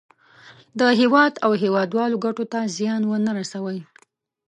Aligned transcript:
د 0.79 0.81
هېواد 0.99 1.33
او 1.45 1.51
هېوادوالو 1.63 2.21
ګټو 2.25 2.43
ته 2.51 2.59
زیان 2.77 3.01
ونه 3.05 3.31
رسوي. 3.39 3.79